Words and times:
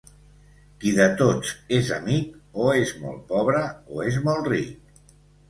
Qui 0.83 0.93
de 0.99 1.05
tots 1.19 1.51
és 1.79 1.91
amic, 1.97 2.33
o 2.65 2.73
és 2.81 2.95
molt 3.03 3.21
pobre 3.35 3.63
o 3.99 4.03
és 4.15 4.19
molt 4.27 4.53
ric. 4.57 5.07